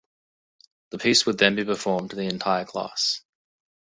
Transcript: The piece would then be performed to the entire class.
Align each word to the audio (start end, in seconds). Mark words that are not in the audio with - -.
The 0.89 0.97
piece 0.97 1.27
would 1.27 1.37
then 1.37 1.53
be 1.55 1.63
performed 1.63 2.09
to 2.09 2.15
the 2.15 2.23
entire 2.23 2.65
class. 2.65 3.21